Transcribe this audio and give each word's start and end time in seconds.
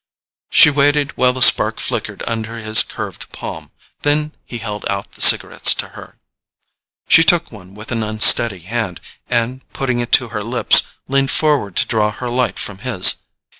She 0.49 0.71
waited 0.71 1.15
while 1.15 1.31
the 1.33 1.43
spark 1.43 1.79
flickered 1.79 2.23
under 2.25 2.57
his 2.57 2.81
curved 2.81 3.29
palm; 3.31 3.69
then 4.01 4.31
he 4.47 4.57
held 4.57 4.83
out 4.89 5.11
the 5.11 5.21
cigarettes 5.21 5.75
to 5.75 5.89
her. 5.89 6.17
She 7.07 7.23
took 7.23 7.51
one 7.51 7.75
with 7.75 7.91
an 7.91 8.01
unsteady 8.01 8.61
hand, 8.61 8.99
and 9.29 9.61
putting 9.73 9.99
it 9.99 10.11
to 10.13 10.29
her 10.29 10.43
lips, 10.43 10.81
leaned 11.07 11.29
forward 11.29 11.75
to 11.75 11.85
draw 11.85 12.09
her 12.11 12.29
light 12.31 12.57
from 12.57 12.79
his. 12.79 13.13